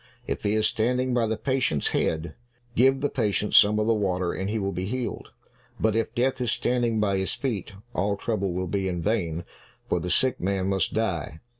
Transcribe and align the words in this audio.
If 0.25 0.41
he 0.41 0.55
is 0.55 0.65
standing 0.65 1.13
by 1.13 1.27
the 1.27 1.37
patient's 1.37 1.89
head, 1.89 2.33
give 2.73 3.01
the 3.01 3.07
patient 3.09 3.53
some 3.53 3.77
of 3.79 3.85
the 3.85 3.93
water 3.93 4.33
and 4.33 4.49
he 4.49 4.57
will 4.57 4.71
be 4.71 4.85
healed, 4.87 5.29
but 5.79 5.95
if 5.95 6.15
Death 6.15 6.41
is 6.41 6.51
standing 6.51 6.99
by 6.99 7.17
his 7.17 7.33
feet, 7.35 7.73
all 7.93 8.17
trouble 8.17 8.51
will 8.51 8.65
be 8.65 8.87
in 8.87 9.03
vain, 9.03 9.45
for 9.87 9.99
the 9.99 10.09
sick 10.09 10.39
man 10.41 10.69
must 10.69 10.95
die." 10.95 11.39